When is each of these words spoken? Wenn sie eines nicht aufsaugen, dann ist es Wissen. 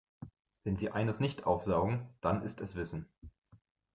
Wenn 0.63 0.75
sie 0.77 0.89
eines 0.89 1.19
nicht 1.19 1.43
aufsaugen, 1.45 2.09
dann 2.21 2.41
ist 2.41 2.59
es 2.59 2.75
Wissen. 2.75 3.07